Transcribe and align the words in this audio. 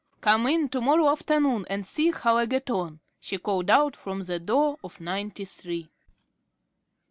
"Come 0.19 0.47
in 0.47 0.67
to 0.69 0.81
morrow 0.81 1.09
afternoon 1.11 1.67
and 1.69 1.85
see 1.85 2.09
how 2.09 2.35
I 2.37 2.47
get 2.47 2.71
on," 2.71 3.01
she 3.19 3.37
called 3.37 3.69
out 3.69 3.95
from 3.95 4.23
the 4.23 4.39
door 4.39 4.77
of 4.83 4.99
Ninety 4.99 5.45
three. 5.45 5.91